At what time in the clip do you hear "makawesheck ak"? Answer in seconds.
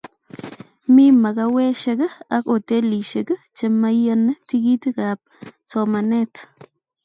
1.21-2.43